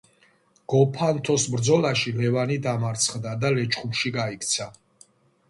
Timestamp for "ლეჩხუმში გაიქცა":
3.59-4.71